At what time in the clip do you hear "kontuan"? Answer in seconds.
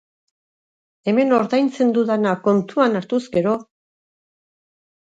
2.49-3.03